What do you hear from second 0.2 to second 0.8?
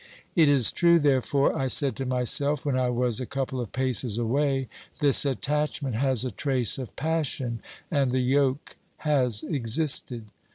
It is